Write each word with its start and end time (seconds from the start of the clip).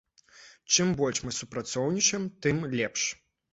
Чым 0.75 0.87
больш 1.01 1.21
мы 1.27 1.35
супрацоўнічаем, 1.41 2.27
тым 2.47 2.67
лепш. 2.77 3.07